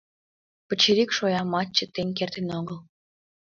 —Пычырик 0.67 1.09
шоямат 1.17 1.67
чытен 1.77 2.09
кертын 2.17 2.47
огыл. 2.59 2.79